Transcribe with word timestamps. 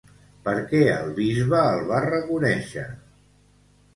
Per 0.45 0.53
què 0.71 0.79
el 0.93 1.11
bisbe 1.19 1.59
el 1.75 1.85
va 1.91 2.01
reconèixer? 2.07 2.89